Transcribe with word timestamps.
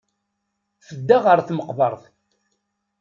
Tedda 0.85 1.17
ɣer 1.25 1.39
tmeqbert. 1.41 2.01